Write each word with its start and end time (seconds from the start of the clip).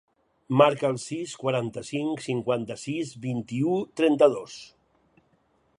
Marca 0.61 0.87
el 0.93 0.95
sis, 1.03 1.33
quaranta-cinc, 1.43 2.23
cinquanta-sis, 2.29 3.13
vint-i-u, 3.27 3.77
trenta-dos. 4.01 4.57